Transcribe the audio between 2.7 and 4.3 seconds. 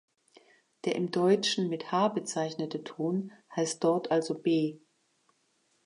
Ton heißt dort